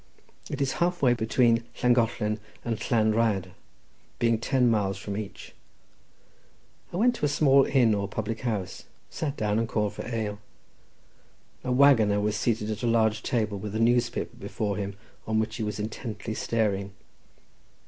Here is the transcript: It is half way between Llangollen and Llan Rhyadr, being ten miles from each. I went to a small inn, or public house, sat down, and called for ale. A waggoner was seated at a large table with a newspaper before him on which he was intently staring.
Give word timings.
It 0.49 0.61
is 0.61 0.71
half 0.71 1.03
way 1.03 1.13
between 1.13 1.63
Llangollen 1.83 2.39
and 2.65 2.79
Llan 2.91 3.13
Rhyadr, 3.13 3.51
being 4.17 4.39
ten 4.39 4.67
miles 4.67 4.97
from 4.97 5.15
each. 5.15 5.53
I 6.91 6.97
went 6.97 7.13
to 7.17 7.25
a 7.25 7.29
small 7.29 7.65
inn, 7.65 7.93
or 7.93 8.07
public 8.07 8.39
house, 8.41 8.85
sat 9.11 9.37
down, 9.37 9.59
and 9.59 9.67
called 9.69 9.93
for 9.93 10.07
ale. 10.07 10.39
A 11.63 11.71
waggoner 11.71 12.19
was 12.19 12.35
seated 12.35 12.71
at 12.71 12.81
a 12.81 12.87
large 12.87 13.21
table 13.21 13.59
with 13.59 13.75
a 13.75 13.79
newspaper 13.79 14.35
before 14.37 14.75
him 14.77 14.95
on 15.27 15.37
which 15.37 15.57
he 15.57 15.61
was 15.63 15.79
intently 15.79 16.33
staring. 16.33 16.93